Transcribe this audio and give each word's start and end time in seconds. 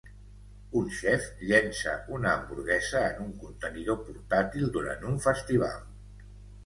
Un 0.79 0.87
xef 0.99 1.27
llença 1.49 1.93
una 2.17 2.31
hamburguesa 2.31 3.03
en 3.11 3.21
un 3.27 3.35
contenidor 3.47 4.01
portàtil 4.09 4.69
durant 4.79 5.07
un 5.11 5.25
festival. 5.31 5.79